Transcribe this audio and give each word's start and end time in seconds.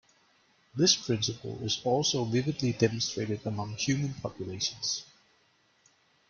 This 0.75 0.95
principle 0.95 1.59
is 1.61 1.79
also 1.83 2.25
vividly 2.25 2.73
demonstrated 2.73 3.45
among 3.45 3.73
human 3.75 4.15
populations. 4.15 5.05